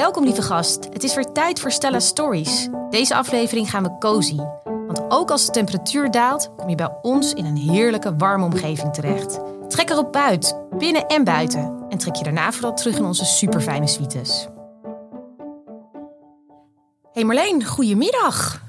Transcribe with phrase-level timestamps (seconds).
[0.00, 0.84] Welkom lieve gast.
[0.92, 2.68] Het is weer tijd voor Stella Stories.
[2.90, 4.36] Deze aflevering gaan we cozy.
[4.64, 8.92] Want ook als de temperatuur daalt, kom je bij ons in een heerlijke warme omgeving
[8.92, 9.40] terecht.
[9.68, 11.84] Trek erop uit, binnen en buiten.
[11.88, 14.48] En trek je daarna vooral terug in onze superfijne suites.
[17.12, 18.60] Hey Marleen, goedemiddag.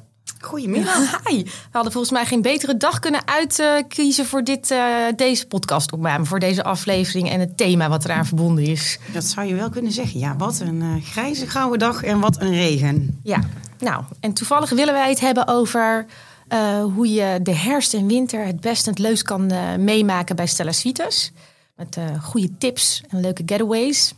[0.42, 1.28] Goedemiddag.
[1.28, 1.44] Hi.
[1.44, 6.26] We hadden volgens mij geen betere dag kunnen uitkiezen voor dit, eh, deze podcast opname,
[6.26, 9.00] voor deze aflevering en het thema wat eraan verbonden is.
[9.14, 10.20] Dat zou je wel kunnen zeggen.
[10.20, 13.20] Ja, wat een eh, grijze gouden dag en wat een regen.
[13.23, 13.40] Ja,
[13.80, 16.05] nou, en toevallig willen wij het hebben over
[16.48, 19.52] eh, hoe je de herfst en winter het best en het leukst kan
[19.84, 21.31] meemaken bij Stella Suites.
[21.76, 24.14] Met goede tips en leuke getaways.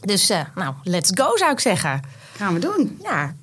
[0.00, 2.00] Dus, nou, let's go zou ik zeggen.
[2.36, 2.98] Gaan we doen.
[3.02, 3.34] Ja.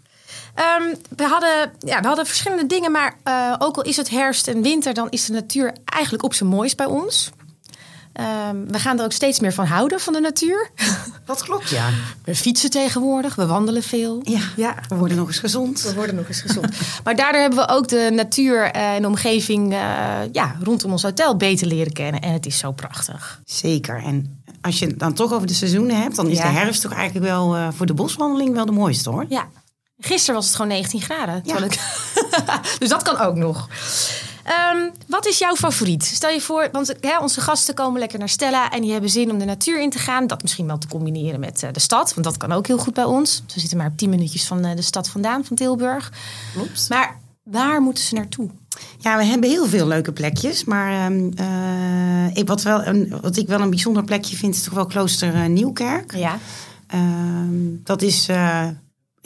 [0.58, 4.48] Ehm, we, hadden, ja, we hadden verschillende dingen, maar eh, ook al is het herfst
[4.48, 7.30] en winter, dan is de natuur eigenlijk op zijn mooist bij ons.
[8.14, 10.70] Ehm, we gaan er ook steeds meer van houden, van de natuur.
[11.26, 11.90] Dat klopt, ja.
[12.24, 14.20] We fietsen tegenwoordig, we wandelen veel.
[14.24, 14.76] Ja, Ja.
[14.90, 15.82] we worden nog eens gezond.
[15.82, 16.68] We worden nog eens gezond.
[17.04, 19.80] maar daardoor hebben we ook de natuur eh, en de omgeving eh,
[20.32, 22.22] ja, rondom ons hotel beter leren kennen.
[22.22, 23.42] En het is zo prachtig.
[23.46, 24.04] Zeker.
[24.04, 26.44] En als je het dan toch over de seizoenen hebt, dan is Ja.
[26.52, 29.26] de herfst toch eigenlijk wel voor de boswandeling wel de mooiste hoor.
[29.30, 29.48] Ja.
[30.00, 31.42] Gisteren was het gewoon 19 graden.
[31.46, 31.58] Ja.
[31.58, 31.80] ik-
[32.80, 33.68] dus dat kan ook nog.
[34.44, 36.04] Ehm, wat is jouw favoriet?
[36.06, 39.40] Stel je voor, want onze gasten komen lekker naar Stella en die hebben zin om
[39.40, 40.28] de natuur in te gaan.
[40.28, 42.94] Dat misschien wel te combineren met eh, de stad, want dat kan ook heel goed
[42.94, 43.44] bij ons.
[43.54, 46.12] We zitten maar op 10 minuutjes van eh, de stad vandaan, van Tilburg.
[46.54, 46.90] Klopt.
[46.90, 48.50] Maar waar moeten ze naartoe?
[49.00, 50.64] Ja, we hebben heel veel leuke plekjes.
[50.64, 54.64] Maar ehm, eh, ik, wat, wel een, wat ik wel een bijzonder plekje vind, is
[54.64, 56.16] toch wel klooster Nieuwkerk.
[56.16, 56.38] Ja.
[56.88, 58.28] Ehm, dat is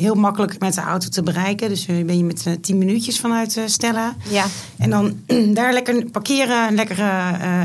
[0.02, 1.70] heel makkelijk met de auto te bereiken.
[1.70, 4.16] Dus eh, ben je met eh, 10 minuutjes vanuit eh, Stella.
[4.30, 4.46] Ja.
[4.78, 5.20] En dan
[5.54, 6.98] daar lekker parkeren, lekker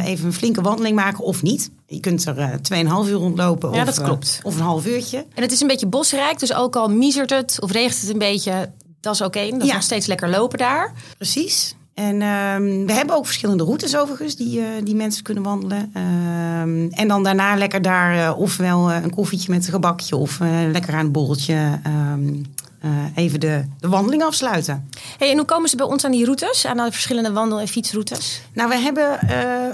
[0.04, 1.70] even een flinke wandeling maken of niet.
[1.86, 3.72] Je kunt er eh 2,5 uur rondlopen.
[3.72, 4.40] Ja, of, dat klopt.
[4.42, 5.24] of een half uurtje.
[5.34, 8.18] En het is een beetje bosrijk, dus ook al miezert het of regent het een
[8.18, 9.50] beetje, dat is oké.
[9.50, 9.74] Dat is Ja.
[9.74, 10.92] nog steeds lekker lopen daar.
[11.16, 11.75] Precies.
[11.96, 15.90] En ehm, we hebben ook verschillende routes overigens die, eh, die mensen kunnen wandelen.
[15.92, 20.38] Ehm, en dan daarna lekker daar eh, ofwel eh, een koffietje met een gebakje of
[20.70, 24.88] lekker aan het borreltje eh, even de, de wandeling afsluiten.
[25.18, 27.68] Hey, en hoe komen ze bij ons aan die routes, aan de verschillende wandel- en
[27.68, 28.42] fietsroutes?
[28.52, 29.18] Nou, we hebben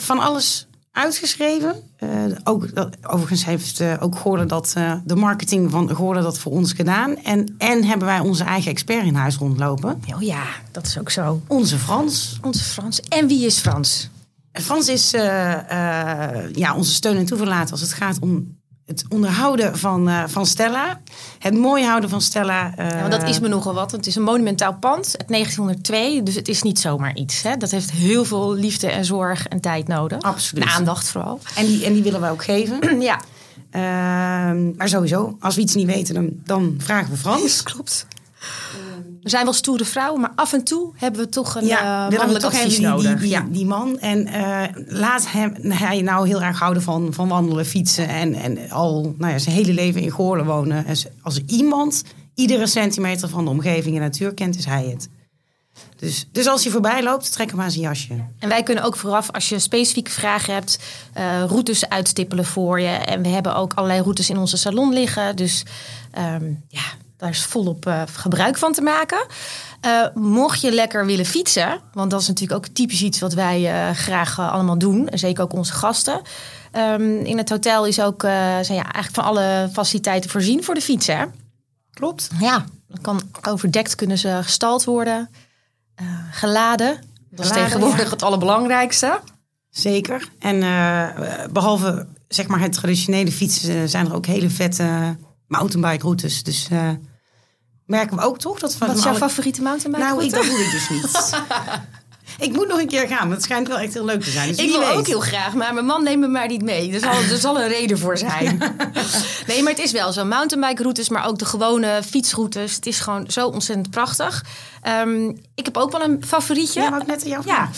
[0.00, 1.75] van alles uitgeschreven.
[1.97, 2.08] Eh,
[2.44, 4.16] ook, dat- overigens heeft eh, ook
[4.48, 7.16] dat, eh, de marketing van Goorlen dat voor ons gedaan.
[7.16, 10.03] En, en hebben wij onze eigen expert in huis rondlopen.
[10.14, 11.41] Oh ja, dat is ook zo.
[11.47, 12.38] Onze Frans.
[12.42, 13.00] Onze Frans.
[13.00, 14.10] En wie is Frans?
[14.53, 15.53] Frans is eh,
[16.41, 20.47] eh, ja, onze steun en toeverlaat als het gaat om het onderhouden van, eh, van
[20.47, 21.00] Stella.
[21.38, 22.72] Het mooi houden van Stella.
[22.76, 23.93] eh, Ja, want dat is me nogal wat.
[23.93, 27.42] Het is een monumentaal pand uit 1902, dus het is niet zomaar iets.
[27.42, 27.56] Hè?
[27.56, 30.21] Dat heeft heel veel liefde en zorg en tijd nodig.
[30.22, 30.65] Absoluut.
[30.65, 31.41] En aandacht vooral.
[31.56, 32.78] en, die, en die willen we ook geven.
[33.00, 33.21] Ja,
[33.71, 37.62] Ehm, maar sowieso, als we iets niet weten, dan, dan vragen we Frans.
[37.72, 38.06] klopt.
[39.22, 42.44] We zijn wel stoere vrouwen, maar af en toe hebben we toch een Ja, mannelijk
[42.44, 43.21] toch advies die, nodig.
[43.21, 43.47] die, ja.
[43.50, 43.99] die man.
[43.99, 48.09] En eh, laat hem, hij nou heel erg houden van, van wandelen, fietsen.
[48.09, 50.87] En, en al nou ja, zijn hele leven in Goorlen wonen.
[50.87, 52.03] En als iemand
[52.34, 55.09] iedere centimeter van de omgeving en natuur kent, is hij het.
[55.97, 58.15] Dus, dus als hij voorbij loopt, trek hem aan zijn jasje.
[58.39, 60.78] En wij kunnen ook vooraf, als je specifieke vragen hebt,
[61.12, 62.89] eh, routes uitstippelen voor je.
[62.89, 65.37] En we hebben ook allerlei routes in onze salon liggen.
[65.37, 65.65] Dus
[66.10, 66.83] ehm, ja,
[67.22, 69.27] daar is volop eh, gebruik van te maken.
[69.81, 73.72] Eh, mocht je lekker willen fietsen, want dat is natuurlijk ook typisch iets wat wij
[73.72, 75.09] eh, graag allemaal doen.
[75.09, 76.21] En zeker ook onze gasten.
[76.71, 80.81] Ehm, in het hotel is ook, zijn ja, eigenlijk van alle faciliteiten voorzien voor de
[80.81, 81.34] fietsen.
[81.93, 82.31] Klopt.
[82.41, 83.22] Ja, dan kan
[83.53, 85.31] overdekt kunnen ze gestald worden,
[86.31, 87.00] geladen.
[87.31, 88.10] Dat is tegenwoordig ja.
[88.10, 89.21] het allerbelangrijkste.
[89.71, 90.28] Zeker.
[90.39, 95.16] En eh, behalve zeg maar het traditionele fietsen zijn er ook hele vette
[95.47, 96.43] mountainbike routes.
[96.43, 96.69] Dus
[97.92, 100.44] merken we ook toch dat van Wat is jouw alle- favoriete mountainbike Nou, ik, dat
[100.44, 101.32] doe ik dus niet.
[102.48, 104.48] ik moet nog een keer gaan, want het schijnt wel echt heel leuk te zijn.
[104.48, 104.97] Dus Ik wil weet.
[104.97, 106.92] ook heel graag, maar mijn man neemt me maar niet mee.
[106.92, 108.58] Er zal, er zal een reden voor zijn.
[109.47, 110.25] Nee, maar het is wel zo.
[110.25, 112.74] Mountainbike routes, maar ook de gewone fietsroutes.
[112.74, 114.44] Het is gewoon zo ontzettend prachtig.
[114.83, 116.80] Ehm, ik heb ook wel een favorietje.
[116.80, 117.68] Ja, ik net aan jou Ja.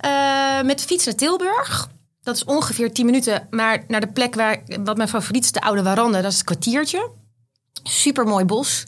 [0.00, 1.88] Eh, met de fiets naar Tilburg.
[2.22, 3.46] Dat is ongeveer 10 minuten.
[3.50, 6.20] Maar naar de plek waar, wat mijn favoriet is, de Oude Warande.
[6.20, 7.10] Dat is het kwartiertje.
[7.82, 8.84] Super mooi bos.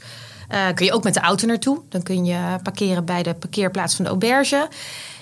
[0.52, 1.80] Eh, kun je ook met de auto naartoe.
[1.88, 4.68] Dan kun je parkeren bij de parkeerplaats van de auberge.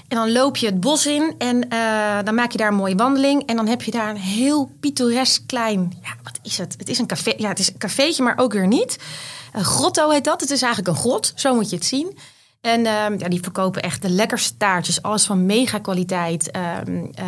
[0.09, 2.95] En dan loop je het bos in en eh, dan maak je daar een mooie
[2.95, 3.47] wandeling.
[3.47, 5.93] En dan heb je daar een heel pittoresk klein...
[6.03, 6.75] Ja, wat is het?
[6.79, 7.35] Het is een café.
[7.37, 8.99] Ja, het is een cafeetje, maar ook weer niet.
[9.53, 10.41] Een grotto heet dat.
[10.41, 11.33] Het is eigenlijk een grot.
[11.35, 12.19] Zo moet je het zien.
[12.61, 15.03] En ehm, ja, die verkopen echt de lekkerste taartjes.
[15.03, 16.51] Alles van mega kwaliteit.
[16.51, 17.25] Ehm, eh,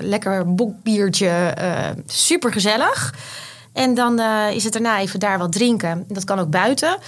[0.00, 1.54] lekker bokbiertje.
[2.06, 3.14] super gezellig.
[3.72, 4.20] En dan
[4.50, 6.04] is het daarna even daar wat drinken.
[6.08, 6.98] Dat kan ook buiten.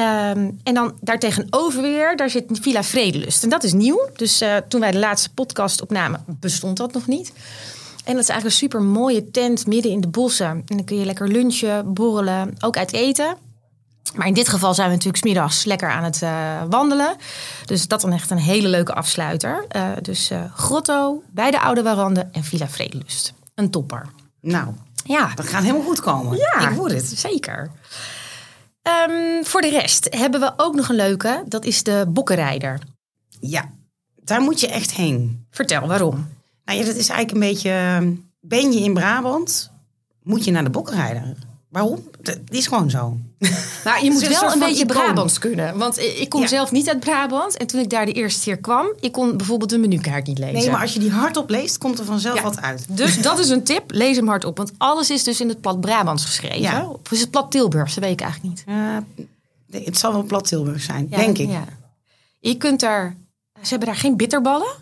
[0.00, 3.42] Ehm, en dan daartegenover weer, daar zit Villa Vredelust.
[3.42, 4.08] En dat is nieuw.
[4.16, 7.32] Dus eh, toen wij de laatste podcast opnamen, bestond dat nog niet.
[8.04, 10.46] En dat is eigenlijk een super mooie tent midden in de bossen.
[10.46, 13.36] En dan kun je lekker lunchen, borrelen, ook uit eten.
[14.14, 17.16] Maar in dit geval zijn we natuurlijk smiddags lekker aan het eh, wandelen.
[17.64, 19.64] Dus dat dan echt een hele leuke afsluiter.
[19.68, 23.32] Eh, dus Grotto, bij de Oude Warande en Villa Vredelust.
[23.54, 24.06] Een topper.
[24.40, 24.74] Nou,
[25.04, 26.36] Ja, dat gaat helemaal goed komen.
[26.36, 27.12] ja Ik hoor het.
[27.16, 27.70] Zeker.
[28.90, 31.44] Ehm, voor de rest hebben we ook nog een leuke.
[31.46, 32.78] Dat is de Bokkenrijder.
[33.40, 33.70] Ja,
[34.24, 35.46] daar moet je echt heen.
[35.50, 36.28] Vertel, waarom?
[36.64, 37.70] Nou ja, dat is eigenlijk een beetje...
[37.70, 39.72] ehm, Ben je in Brabant,
[40.22, 41.36] moet je naar de bokkenrijder.
[41.70, 42.08] Waarom?
[42.22, 43.16] Dat is gewoon zo.
[43.84, 44.86] Nou, je moet een wel een beetje.
[44.86, 45.78] Brabants kunnen.
[45.78, 46.46] Want ik kom Ja.
[46.46, 47.56] zelf niet uit Brabant.
[47.56, 50.54] En toen ik daar de eerste keer kwam, ik kon bijvoorbeeld de menukaart niet lezen.
[50.58, 52.42] Nee, maar als je die hardop leest, komt er vanzelf Ja.
[52.42, 52.86] wat uit.
[52.88, 53.82] Dus dat is een tip.
[53.90, 54.56] Lees hem hardop.
[54.56, 56.60] Want alles is dus in het plat Brabants geschreven.
[56.60, 56.86] Ja.
[56.88, 57.94] Of is het plat Tilburgs?
[57.94, 58.64] Dat weet ik eigenlijk niet.
[59.66, 61.50] Nee, het zal wel plat Tilburg zijn, Ja, denk ik.
[61.50, 61.64] Ja.
[62.40, 63.16] Je kunt daar...
[63.62, 64.72] Ze hebben daar geen bitterballen.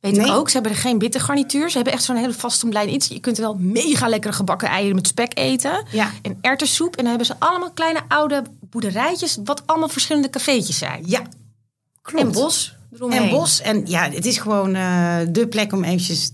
[0.00, 0.32] Weet ik Nee.
[0.32, 0.46] ook.
[0.48, 1.68] Ze hebben er geen bittergarnituur.
[1.70, 3.08] Ze hebben echt zo'n hele vastomlijnd iets.
[3.08, 5.84] Je kunt wel mega lekkere gebakken eieren met spek eten.
[5.90, 6.10] Ja.
[6.22, 6.90] En erwtensoep.
[6.96, 9.38] En dan hebben ze allemaal kleine oude boerderijtjes.
[9.44, 11.02] Wat allemaal verschillende cafeetjes zijn.
[11.06, 11.22] Ja,
[12.02, 12.24] klopt.
[12.26, 12.76] En bos.
[12.92, 13.22] eromheen.
[13.22, 13.60] En bos.
[13.60, 16.30] En ja, het is gewoon eh de plek om eventjes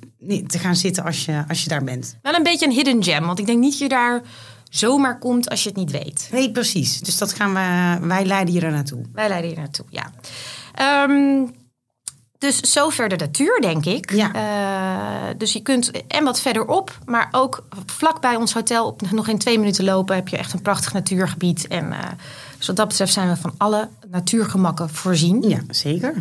[0.47, 2.17] te gaan zitten als je, als je daar bent.
[2.23, 3.27] Wel een beetje een hidden gem.
[3.27, 4.23] Want ik denk niet dat je daar
[4.71, 6.29] zomaar komt als je het niet weet.
[6.33, 7.01] Nee, precies.
[7.01, 9.01] Dus dat gaan we, wij leiden je er naartoe.
[9.13, 10.11] Wij leiden hier naartoe, ja.
[10.75, 11.47] Ehm,
[12.39, 14.13] dus zover de natuur, denk ik.
[14.13, 14.33] Ja.
[14.33, 19.25] Eh, dus je kunt en wat verderop, maar ook vlak bij ons hotel, op nog
[19.25, 21.67] geen twee minuten lopen, heb je echt een prachtig natuurgebied.
[21.69, 21.95] En
[22.59, 25.43] dus wat dat betreft zijn we van alle natuurgemakken voorzien.
[25.49, 26.15] Ja, zeker.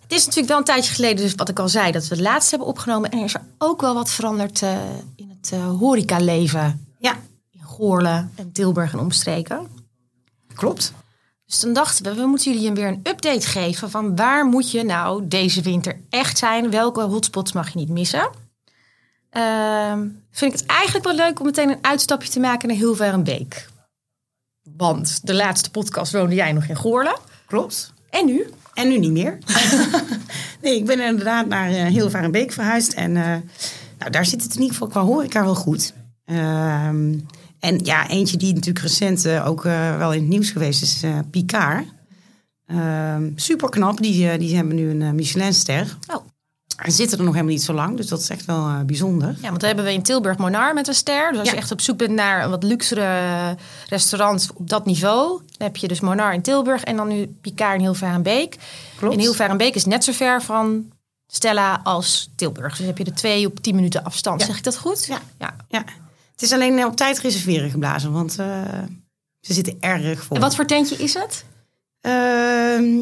[0.00, 2.24] Het is natuurlijk wel een tijdje geleden, dus wat ik al zei, dat we het
[2.24, 3.10] laatst hebben opgenomen.
[3.10, 4.76] En er is er ook wel wat veranderd eh,
[5.16, 7.14] in het horecaleven Ja,
[7.50, 9.66] in Goorlen en Tilburg en omstreken.
[10.54, 10.92] klopt.
[11.46, 14.84] Dus dan dachten we, we moeten jullie weer een update geven van waar moet je
[14.84, 16.70] nou deze winter echt zijn?
[16.70, 18.30] Welke hotspots mag je niet missen?
[19.30, 23.68] Ehm, vind ik het eigenlijk wel leuk om meteen een uitstapje te maken naar Hilverenbeek.
[24.76, 27.18] Want de laatste podcast woonde jij nog in Goorlen.
[27.46, 27.92] Klopt.
[28.10, 28.50] En nu?
[28.74, 29.38] En nu niet meer.
[30.62, 32.92] nee, ik ben inderdaad naar uh, Hilvarenbeek verhuisd.
[32.92, 33.36] En eh,
[33.98, 35.92] nou, daar zit het in ieder geval qua horeca wel goed.
[36.24, 37.18] Ehm,
[37.66, 41.02] en ja, eentje die natuurlijk recent eh, ook eh, wel in het nieuws geweest is,
[41.02, 41.86] eh Picard.
[42.66, 45.96] Ehm super knap, die, die hebben nu een Michelinster.
[46.14, 46.24] Oh.
[46.76, 49.28] En zitten er nog helemaal niet zo lang, dus dat is echt wel bijzonder.
[49.28, 51.30] Ja, want dan hebben we in Tilburg Monar met een ster.
[51.30, 51.54] Dus als Ja.
[51.54, 53.56] je echt op zoek bent naar een wat luxere
[53.88, 57.74] restaurant op dat niveau, dan heb je dus Monar in Tilburg en dan nu Picard
[57.74, 58.56] in Hilvarenbeek.
[58.98, 59.14] Klopt.
[59.14, 60.92] En Hilvarenbeek is net zo ver van
[61.26, 62.76] Stella als Tilburg.
[62.76, 64.40] Dus heb je de twee op 10 minuten afstand.
[64.40, 64.46] Ja.
[64.46, 65.06] Zeg ik dat goed?
[65.06, 65.18] Ja.
[65.38, 65.56] ja.
[65.68, 65.84] Ja,
[66.36, 68.62] het is alleen op tijd reserveren geblazen, want eh,
[69.40, 70.36] ze zitten erg vol.
[70.36, 71.44] En wat voor tentje is het?
[72.00, 72.96] Ehm,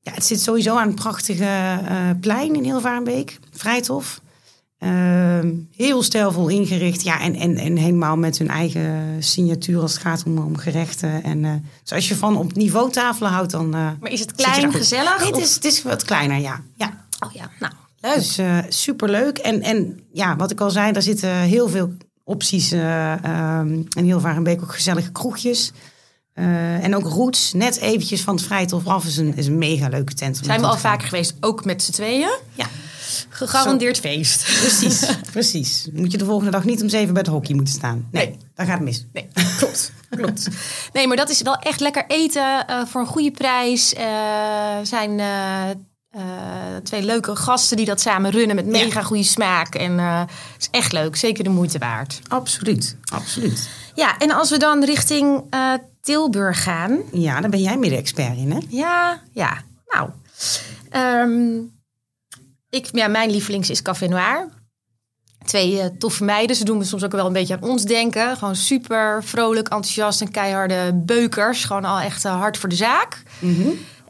[0.00, 3.38] ja, het zit sowieso aan een prachtige eh, plein in Hilvarenbeek.
[3.52, 4.20] Vrij tof.
[4.78, 7.02] Ehm, heel stijlvol ingericht.
[7.02, 11.22] Ja, en, en, en helemaal met hun eigen signatuur als het gaat om, om gerechten.
[11.22, 13.68] En, eh, dus als je van op niveau tafelen houdt, dan...
[13.68, 15.18] Maar is het klein, gezellig?
[15.18, 16.60] Nee, het is, het is wat kleiner, ja.
[16.74, 17.06] ja.
[17.26, 18.14] Oh ja, nou, leuk.
[18.14, 19.38] Dus superleuk.
[19.38, 21.92] En, en ja, wat ik al zei, daar zitten heel veel
[22.30, 22.72] opties.
[22.72, 25.72] eh ehm in Hilvarenbeek ook gezellige kroegjes.
[26.32, 29.88] Eh, en ook Roots, net eventjes van het Vrijthof af, is een, is een mega
[29.88, 30.40] leuke tent.
[30.44, 32.30] Zijn we al vaker geweest, ook met z'n tweeën?
[32.54, 32.66] Ja,
[33.28, 34.44] Gegarandeerd feest.
[34.44, 35.06] precies.
[35.32, 35.88] precies.
[35.92, 38.08] Moet je de volgende dag niet om zeven bij het hockey moeten staan.
[38.10, 38.36] Nee, Nee.
[38.54, 39.06] dan gaat het mis.
[39.12, 39.92] Nee, klopt.
[40.10, 40.48] klopt.
[40.92, 43.94] Nee, maar dat is wel echt lekker eten eh, voor een goede prijs.
[43.94, 44.06] Eh
[44.82, 45.20] zijn
[46.10, 46.22] eh,
[46.82, 49.74] twee leuke gasten die dat samen runnen met mega goede smaak.
[49.74, 51.16] En eh, het is echt leuk.
[51.16, 52.20] Zeker de moeite waard.
[52.28, 53.68] Absoluut, absoluut.
[53.94, 56.98] Ja, en als we dan richting eh, Tilburg gaan.
[57.12, 58.58] Ja, daar ben jij midden-expert in, hè?
[58.68, 59.62] Ja, ja.
[59.86, 60.10] Nou.
[60.90, 61.58] ehm,
[62.70, 64.48] ik, ja, mijn lievelings is Café Noir.
[65.44, 66.56] Twee toffe meiden.
[66.56, 68.36] Ze doen me soms ook wel een beetje aan ons denken.
[68.36, 71.64] Gewoon super vrolijk, enthousiast en keiharde beukers.
[71.64, 73.22] Gewoon al echt hard voor de zaak.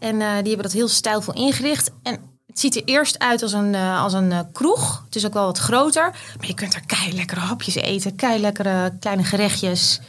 [0.01, 1.91] En eh, die hebben dat heel stijlvol ingericht.
[2.03, 2.13] En
[2.47, 5.03] het ziet er eerst uit als een, eh, als een eh, kroeg.
[5.05, 6.03] Het is ook wel wat groter.
[6.39, 8.15] Maar je kunt er kei lekkere hapjes eten.
[8.17, 10.01] Kei lekkere kleine gerechtjes.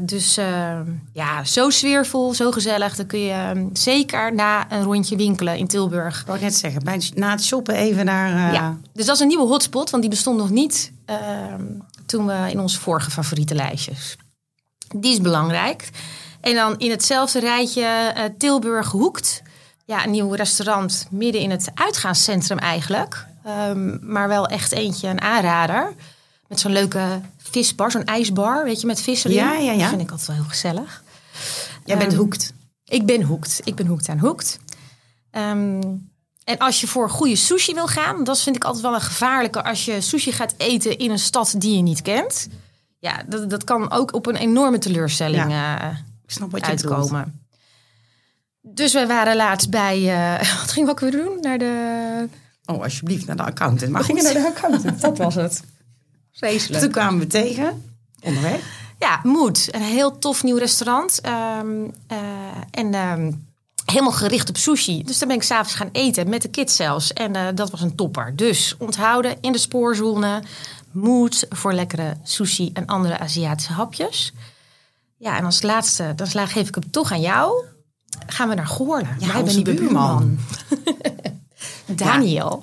[0.00, 0.80] Dus eh,
[1.12, 2.96] ja, zo sfeervol, zo gezellig.
[2.96, 6.20] Dan kun je eh, zeker na een rondje winkelen in Tilburg.
[6.20, 8.48] Ik wou net zeggen, bij, na het shoppen even daar...
[8.48, 11.62] eh, Ja, dus dat is een nieuwe hotspot, want die bestond nog niet ehm,
[12.06, 14.16] toen we in onze vorige favoriete lijstjes.
[14.96, 15.90] Die is belangrijk.
[16.40, 19.42] En dan in hetzelfde rijtje eh, Tilburg Hoekt.
[19.84, 23.26] Ja, een nieuw restaurant midden in het uitgaanscentrum eigenlijk.
[23.44, 25.92] Ehm, maar wel echt eentje, een aanrader.
[26.48, 29.36] Met zo'n leuke visbar, zo'n ijsbar, weet je, met vis erin.
[29.36, 29.78] Ja, ja, ja.
[29.78, 31.02] Dat vind ik altijd wel heel gezellig.
[31.84, 32.52] Jij bent Ehm, hoekt.
[32.84, 33.60] Ik ben hoekt.
[33.64, 34.58] Ik ben hoekt aan hoekt.
[35.30, 35.80] Ehm,
[36.44, 39.64] en als je voor goede sushi wil gaan, dat vind ik altijd wel een gevaarlijke.
[39.64, 42.48] Als je sushi gaat eten in een stad die je niet kent.
[42.98, 45.86] Ja, dat, dat kan ook op een enorme teleurstelling eh,
[46.28, 46.92] Ik snap wat je bedoelt.
[46.94, 47.40] uitkomen.
[48.60, 49.96] Dus wij waren laatst bij.
[49.98, 51.38] eh, wat gingen we ook weer doen?
[51.40, 52.28] Naar de.
[52.64, 53.90] Oh, alsjeblieft, naar de accountant.
[53.92, 55.62] Maar We gingen naar de accountant, dat was het.
[56.38, 56.82] Vreselijk.
[56.82, 57.82] Toen kwamen we tegen,
[58.22, 58.60] onderweg.
[58.98, 59.68] Ja, Moed.
[59.74, 61.20] Een heel tof nieuw restaurant.
[61.20, 61.68] Ehm,
[62.06, 62.18] eh,
[62.70, 63.32] en ehm,
[63.84, 65.02] helemaal gericht op sushi.
[65.04, 67.12] Dus daar ben ik s'avonds gaan eten, met de kids zelfs.
[67.12, 68.36] En eh, dat was een topper.
[68.36, 70.42] Dus onthouden in de spoorzone.
[70.90, 74.32] Moed voor lekkere sushi en andere Aziatische hapjes.
[75.18, 77.64] Ja, en als laatste, dan sla- geef ik hem toch aan jou.
[78.26, 79.16] Gaan we naar Goorlen.
[79.18, 80.38] Ja, Wij ben onze die buurman.
[81.86, 82.62] Daniel.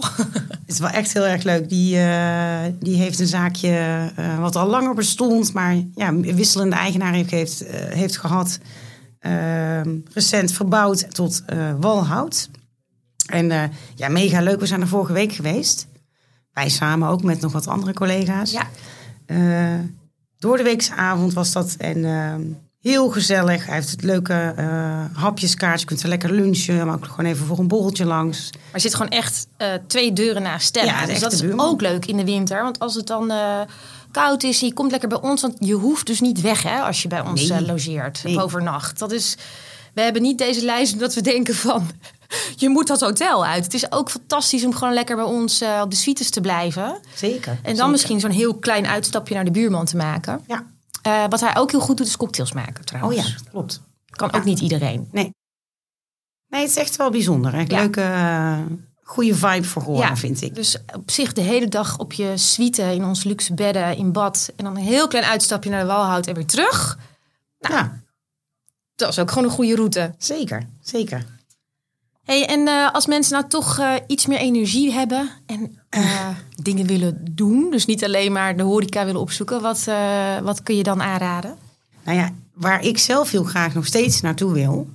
[0.49, 1.69] Het is wel echt heel erg leuk.
[1.69, 3.69] Die, eh, die heeft een zaakje
[4.15, 8.59] eh, wat al langer bestond, maar ja, wisselende eigenaar heeft, heeft, eh, heeft gehad.
[9.19, 11.43] Ehm, recent verbouwd tot
[11.79, 12.49] walhout.
[13.25, 14.59] En ja, mega leuk.
[14.59, 15.87] We zijn er vorige week geweest.
[16.51, 18.51] Wij samen ook met nog wat andere collega's.
[18.51, 18.67] Ja.
[20.45, 21.75] Door de weekse avond was dat.
[21.77, 22.41] En ehm,
[22.81, 23.65] heel gezellig.
[23.65, 25.79] Hij heeft het leuke eh hapjeskaartje.
[25.79, 26.85] Je kunt er lekker lunchen.
[26.85, 28.49] Maar ook gewoon even voor een borreltje langs.
[28.53, 30.93] Maar er zit gewoon echt eh, twee deuren naast stemmen.
[30.93, 31.65] Ja, dus dat is buurman.
[31.65, 32.63] ook leuk in de winter.
[32.63, 33.59] Want als het dan eh,
[34.11, 35.41] koud is, je komt lekker bij ons.
[35.41, 37.65] Want je hoeft dus niet weg hè, als je bij ons Nee.
[37.65, 38.41] logeert Nee.
[38.41, 38.99] overnacht.
[38.99, 39.37] Dat is,
[39.95, 41.87] we hebben niet deze lijst omdat we denken van...
[42.55, 43.63] je moet dat hotel uit.
[43.63, 46.99] Het is ook fantastisch om gewoon lekker bij ons eh, op de suites te blijven.
[47.15, 47.51] Zeker.
[47.51, 47.89] En dan zeker.
[47.89, 50.43] misschien zo'n heel klein uitstapje naar de buurman te maken.
[50.47, 50.65] Ja.
[51.01, 53.27] Eh, wat hij ook heel goed doet, is cocktails maken Oh trouwens.
[53.27, 53.81] ja, klopt.
[54.09, 55.07] Kan ook niet iedereen.
[55.11, 55.33] Nee,
[56.61, 57.57] het is echt wel bijzonder.
[57.57, 57.79] Ja.
[57.79, 58.59] leuke, eh,
[59.03, 60.55] goede vibe voor Goorlen, vind ik.
[60.55, 64.51] Dus op zich de hele dag op je suite in ons luxe bedden in bad.
[64.55, 66.97] En dan een heel klein uitstapje naar de Walhout en weer terug.
[67.57, 68.03] ja,
[68.95, 70.13] Dat is ook gewoon een goede route.
[70.17, 70.67] zeker.
[70.81, 71.25] Zeker.
[72.23, 76.85] Hey, en eh, als mensen nou toch eh, iets meer energie hebben en eh, dingen
[76.87, 77.71] willen doen.
[77.71, 79.61] Dus niet alleen maar de horeca willen opzoeken.
[79.61, 81.55] Wat, eh, wat kun je dan aanraden?
[82.03, 84.89] Nou ja, waar ik zelf heel graag nog steeds naartoe wil...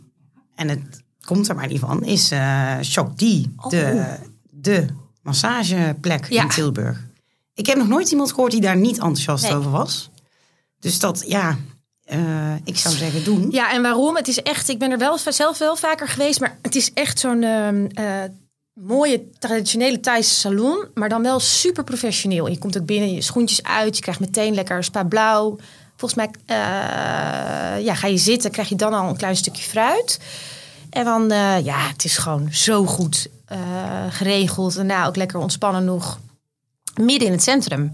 [0.55, 2.05] en het komt er maar niet van...
[2.05, 3.19] is eh Shock D,
[3.69, 4.17] de,
[4.51, 4.87] de
[5.23, 6.43] massageplek Ja.
[6.43, 7.07] in Tilburg.
[7.55, 9.55] Ik heb nog nooit iemand gehoord die daar niet enthousiast Nee.
[9.55, 10.11] over was.
[10.81, 11.57] Dus dat, ja,
[12.11, 13.51] eh, ik zou zeggen doen.
[13.51, 14.17] Ja, en waarom?
[14.17, 17.19] Het is echt, ik ben er wel zelf wel vaker geweest, maar het is echt
[17.19, 18.23] zo'n ehm, eh,
[18.73, 22.49] mooie traditionele Thaise salon, maar dan wel super professioneel.
[22.49, 25.59] Je komt ook binnen, je schoentjes uit, je krijgt meteen lekker spa blauw.
[25.97, 30.21] Volgens mij eh, ja, ga je zitten, krijg je dan al een klein stukje fruit.
[30.91, 31.29] En dan,
[31.65, 33.29] ja, het is gewoon zo goed
[34.11, 34.77] geregeld.
[34.77, 36.21] En nou, ook lekker ontspannen nog.
[37.01, 37.91] Midden in het centrum.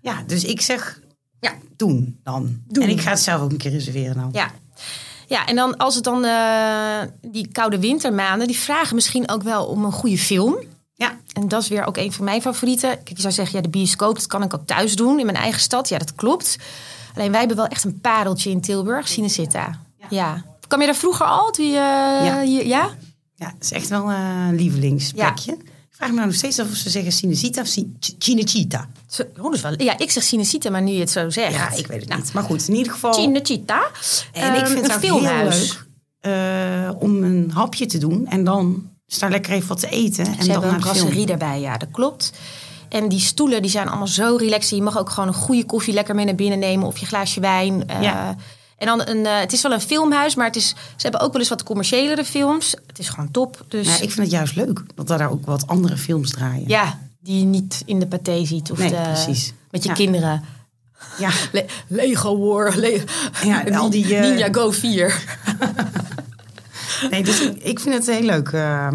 [0.00, 1.00] Ja, dus ik zeg,
[1.86, 2.60] doen dan.
[2.68, 2.82] Doen.
[2.84, 4.28] En ik ga het zelf ook een keer reserveren dan.
[4.32, 4.50] Ja.
[5.28, 9.64] Ja, en dan als het dan eh, die koude wintermaanden, die vragen misschien ook wel
[9.66, 10.56] om een goede film.
[10.94, 12.88] Ja, En dat is weer ook een van mijn favorieten.
[12.90, 15.38] Kijk, je zou zeggen, ja, de bioscoop, dat kan ik ook thuis doen in mijn
[15.38, 15.88] eigen stad.
[15.88, 16.56] Ja, dat klopt.
[17.14, 19.78] Alleen wij hebben wel echt een pareltje in Tilburg, Cinecitta.
[20.10, 20.44] Ja.
[20.68, 21.50] Kwam je daar vroeger al?
[21.50, 22.40] Toen je, Ja.
[22.40, 22.88] je- ja?
[23.34, 25.56] Ja, het is echt wel eh, een lievelingsplekje.
[26.02, 28.88] Vraag me nou nog steeds af of ze zeggen Cinecita of Cin- Cinecitta.
[29.08, 31.52] Zo, oh, wel, ja, ik zeg Cinecitta, maar nu je het zo zegt.
[31.54, 32.32] Ja, ik weet het Nou, niet.
[32.32, 33.14] Maar goed, in ieder geval.
[33.14, 33.82] Cinecitta.
[34.32, 35.84] en ik Ehm, vind het een ook heel leuk
[36.20, 38.26] eh, om een hapje te doen.
[38.26, 40.26] En dan is daar lekker even wat te eten.
[40.26, 42.32] En Ze dan hebben een brasserie daarbij, ja, dat klopt.
[42.88, 44.76] En die stoelen die zijn allemaal zo relaxed.
[44.76, 46.86] Je mag ook gewoon een goede koffie lekker mee naar binnen nemen.
[46.86, 47.88] Of je glaasje wijn.
[47.88, 48.36] eh, Ja.
[48.82, 51.32] En dan een, eh, het is wel een filmhuis, maar het is, ze hebben ook
[51.32, 52.74] wel eens wat commerciëlere films.
[52.86, 53.64] Het is gewoon top.
[53.68, 56.68] Dus Ja, ik vind het juist leuk dat daar ook wat andere films draaien.
[56.68, 58.70] ja, die je niet in de paté ziet.
[58.70, 59.52] Of Nee, de- precies.
[59.70, 59.94] met je Ja.
[59.94, 60.44] kinderen.
[61.18, 62.76] Ja, Le- Lego War.
[62.76, 63.04] Le-
[63.44, 65.24] Ja, al die, eh, Ninja Go 4.
[67.10, 68.88] nee, dus ik, vind het heel leuk eh,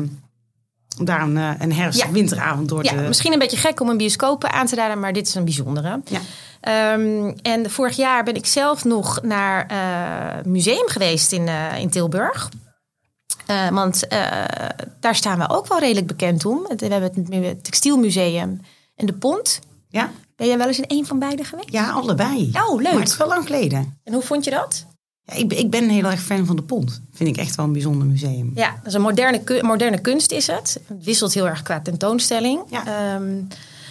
[1.00, 2.12] om daar een, eh, een herfst- Ja.
[2.12, 2.96] winteravond door Ja, te...
[2.96, 6.02] misschien een beetje gek om een bioscoop aan te raden, maar dit is een bijzondere.
[6.06, 6.20] Ja.
[6.68, 11.90] Ehm, en vorig jaar ben ik zelf nog naar eh museum geweest in, eh, in
[11.90, 12.50] Tilburg.
[13.46, 14.08] Eh, want
[15.00, 16.68] daar staan we ook wel redelijk bekend om.
[16.78, 18.62] We hebben het, Textielmuseum
[18.96, 19.60] en de Pont.
[19.90, 20.12] Ja?
[20.36, 21.72] Ben jij wel eens in een van beide geweest?
[21.72, 22.52] ja, allebei.
[22.68, 22.92] Oh, leuk.
[22.92, 24.00] Maar het is wel lang geleden.
[24.04, 24.86] En hoe vond je dat?
[25.24, 27.02] Ja, ik, ben- ik ben heel erg fan van de Pont.
[27.14, 28.52] Vind ik echt wel een bijzonder museum.
[28.56, 30.80] Ja, dat is een moderne, moderne kunst is het.
[30.88, 32.62] Het wisselt heel erg qua tentoonstelling.
[32.70, 32.86] Ja.
[32.86, 33.42] Ehm,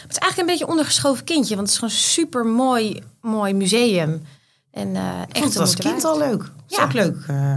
[0.03, 1.55] het is eigenlijk een beetje ondergeschoven kindje.
[1.57, 4.23] Want het is gewoon een super mooi, mooi museum.
[4.71, 4.91] En
[5.29, 6.05] Ik echt het als kind waard.
[6.05, 6.51] al leuk.
[6.67, 6.83] Ja.
[6.85, 7.17] ook leuk.
[7.29, 7.55] eh,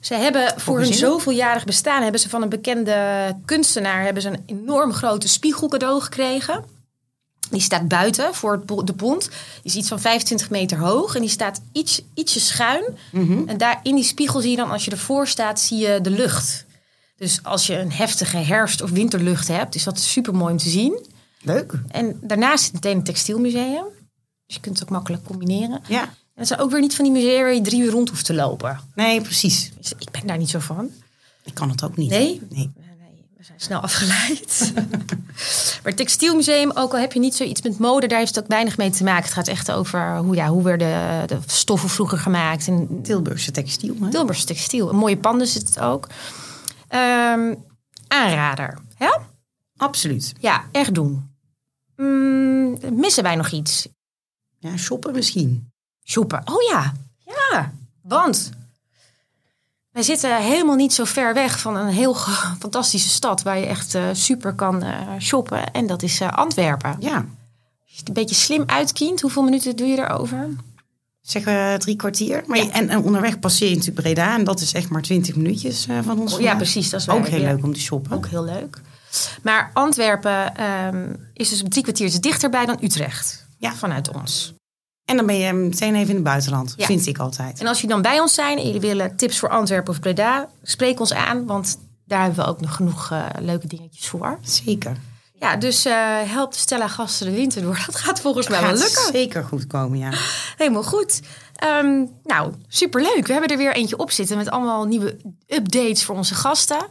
[0.00, 2.02] Ze hebben voor hun zoveeljarig bestaan...
[2.02, 2.96] hebben ze van een bekende
[3.44, 4.02] kunstenaar...
[4.04, 6.64] hebben ze een enorm grote spiegel cadeau gekregen.
[7.50, 9.22] Die staat buiten voor de pont.
[9.22, 9.30] Die
[9.62, 11.14] is iets van 25 meter hoog.
[11.14, 12.84] En die staat iets, ietsje schuin.
[13.46, 16.10] En daar in die spiegel zie je dan, als je ervoor staat, zie je de
[16.10, 16.64] lucht.
[17.16, 20.68] Dus als je een heftige herfst- of winterlucht hebt, is dat super mooi om te
[20.68, 21.06] zien.
[21.42, 21.72] Leuk.
[21.88, 23.84] En daarnaast zit meteen een textielmuseum.
[24.46, 25.80] Dus je kunt het ook makkelijk combineren.
[25.88, 26.02] Ja.
[26.02, 28.24] En het zijn ook weer niet van die musea waar je drie uur rond hoeft
[28.24, 28.80] te lopen.
[28.94, 29.72] Nee, precies.
[29.78, 30.90] Dus ik ben daar niet zo van.
[31.44, 32.10] Ik kan het ook niet.
[32.10, 32.42] Nee?
[32.50, 32.70] Nee.
[32.98, 34.72] Nee, we zijn snel afgeleid.
[35.82, 38.50] maar het textielmuseum, ook al heb je niet zoiets met mode, daar heeft het ook
[38.50, 39.24] weinig mee te maken.
[39.24, 42.68] Het gaat echt over hoe, ja, hoe werden de stoffen vroeger gemaakt.
[42.68, 43.96] En Tilburgse textiel.
[44.00, 44.10] Hè?
[44.10, 44.88] Tilburgse textiel.
[44.88, 46.06] Een mooie panden zit het ook.
[46.88, 47.54] Ehm,
[48.08, 48.78] aanrader.
[48.98, 49.20] Ja?
[49.76, 50.32] Absoluut.
[50.40, 51.30] Ja, echt doen.
[51.96, 53.88] Mm, missen wij nog iets?
[54.58, 55.70] Ja, shoppen misschien.
[56.04, 56.42] Shoppen.
[56.44, 56.92] Oh ja.
[57.50, 57.72] Ja.
[58.02, 58.50] Want
[59.90, 62.14] wij zitten helemaal niet zo ver weg van een heel
[62.58, 65.72] fantastische stad waar je echt eh, super kan eh, shoppen.
[65.72, 66.96] En dat is eh, Antwerpen.
[67.00, 67.14] Ja.
[67.16, 67.24] Als
[67.94, 70.48] je het een beetje slim uitkient, hoeveel minuten doe je erover?
[71.20, 72.44] Zeggen we drie kwartier.
[72.46, 74.34] Maar je- en, en onderweg passeer je natuurlijk Breda.
[74.34, 76.30] En dat is echt maar twintig minuutjes van ons.
[76.30, 76.56] ja, vandaan.
[76.56, 76.90] precies.
[76.90, 77.52] Dat is Ook heel ja.
[77.54, 78.12] leuk om te shoppen.
[78.12, 78.80] Ook heel leuk.
[79.42, 83.46] Maar Antwerpen ehm, is dus drie kwartiertjes dichterbij dan Utrecht.
[83.58, 83.74] Ja.
[83.74, 84.54] Vanuit ons.
[85.04, 86.74] En dan ben je meteen even in het buitenland.
[86.76, 86.86] Ja.
[86.86, 87.60] Vind ik altijd.
[87.60, 90.48] En als jullie dan bij ons zijn en jullie willen tips voor Antwerpen of Breda,
[90.62, 94.38] spreek ons aan, want daar hebben we ook nog genoeg eh, leuke dingetjes voor.
[94.42, 94.96] Zeker.
[95.40, 97.82] Ja, dus eh help Stella gasten de winter door.
[97.86, 99.12] Dat gaat volgens mij wel lukken.
[99.12, 100.10] zeker goed komen, ja.
[100.56, 101.20] Helemaal goed.
[101.56, 103.26] Ehm, nou, superleuk.
[103.26, 106.86] We hebben er weer eentje op zitten met allemaal nieuwe updates voor onze gasten.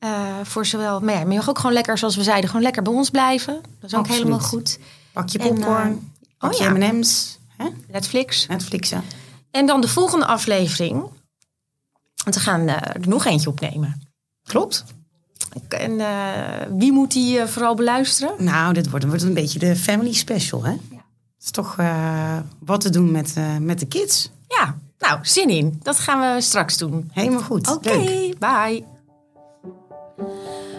[0.00, 2.62] Eh, voor zowel, maar ja, maar je mag ook gewoon lekker, zoals we zeiden, gewoon
[2.62, 3.60] lekker bij ons blijven.
[3.80, 4.78] Dat is ook helemaal goed.
[5.12, 6.70] Pak je En, popcorn, eh, pak oh je ja.
[6.70, 7.38] M&M's.
[7.56, 7.68] Hè?
[7.88, 8.46] Netflix.
[8.46, 9.02] Netflixen.
[9.50, 11.02] En dan de volgende aflevering.
[12.24, 14.08] Want we gaan eh, er nog eentje opnemen.
[14.42, 14.84] Klopt.
[15.68, 15.96] En
[16.78, 18.44] wie moet die vooral beluisteren?
[18.44, 20.70] Nou, dit wordt, wordt een beetje de family special, hè?
[20.70, 21.76] Het is toch
[22.58, 24.30] wat te doen met, met de kids.
[24.48, 25.80] Ja, nou, zin in.
[25.82, 27.10] Dat gaan we straks doen.
[27.12, 27.68] Helemaal goed.
[27.68, 28.84] Oké, bye.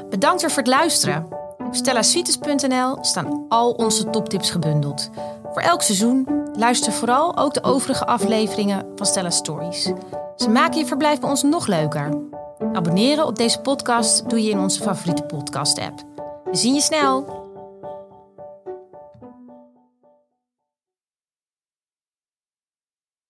[0.10, 1.28] Bedankt weer voor het luisteren.
[1.58, 5.10] Op stellasuites.nl staan al onze toptips gebundeld.
[5.52, 6.28] Voor elk seizoen
[6.58, 9.92] luister vooral ook de overige afleveringen van Stella Stories.
[10.36, 12.10] Ze maken je verblijf bij ons nog leuker.
[12.74, 16.04] Abonneren op deze podcast doe je in onze favoriete podcast-app.
[16.44, 17.41] We zien je snel!